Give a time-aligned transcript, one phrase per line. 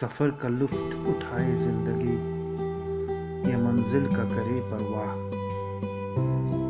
[0.00, 2.12] सफ़र का लुफ्त उठाए ज़िंदगी।
[3.50, 5.37] ये मंजिल का करे परवाह।